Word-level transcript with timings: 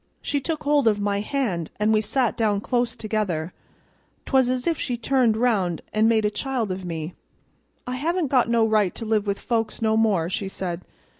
"She 0.23 0.41
took 0.41 0.63
hold 0.63 0.87
of 0.87 0.99
my 0.99 1.19
hand, 1.19 1.69
and 1.79 1.93
we 1.93 2.01
sat 2.01 2.35
down 2.35 2.59
close 2.59 2.95
together; 2.95 3.53
'twas 4.25 4.49
as 4.49 4.65
if 4.65 4.79
she 4.79 4.97
turned 4.97 5.37
round 5.37 5.83
an' 5.93 6.07
made 6.07 6.25
a 6.25 6.31
child 6.31 6.71
of 6.71 6.83
me. 6.83 7.13
'I 7.85 7.97
haven't 7.97 8.31
got 8.31 8.49
no 8.49 8.65
right 8.67 8.95
to 8.95 9.05
live 9.05 9.27
with 9.27 9.37
folks 9.39 9.79
no 9.79 9.95
more,' 9.95 10.27
she 10.27 10.47
said. 10.47 10.81